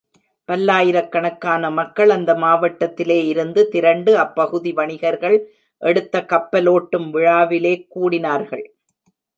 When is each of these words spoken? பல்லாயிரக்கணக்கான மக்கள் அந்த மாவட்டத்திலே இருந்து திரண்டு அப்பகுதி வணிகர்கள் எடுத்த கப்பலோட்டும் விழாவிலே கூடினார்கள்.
பல்லாயிரக்கணக்கான 0.49 1.69
மக்கள் 1.71 2.09
அந்த 2.09 2.31
மாவட்டத்திலே 2.35 3.19
இருந்து 3.25 3.63
திரண்டு 3.69 4.17
அப்பகுதி 4.17 4.73
வணிகர்கள் 4.73 5.37
எடுத்த 5.81 6.25
கப்பலோட்டும் 6.33 7.09
விழாவிலே 7.09 7.87
கூடினார்கள். 7.95 8.65